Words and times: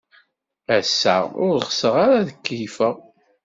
Ass-a, 0.77 1.15
ur 1.47 1.57
ɣseɣ 1.69 1.93
ara 2.03 2.15
ad 2.21 2.29
keyyfeɣ. 2.45 2.95